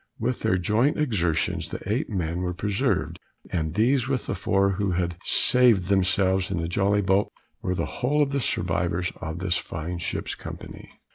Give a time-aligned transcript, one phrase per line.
[0.17, 3.19] With their joint exertions, the eight men were preserved,
[3.51, 7.31] and these with the four who had saved themselves in the jolly boat,
[7.61, 10.89] were the whole of the survivors of this fine ship's company.